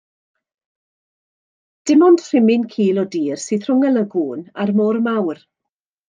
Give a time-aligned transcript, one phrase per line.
[1.85, 5.43] Dim ond rhimyn cul o dir sydd rhwng y lagŵn a'r môr mawr.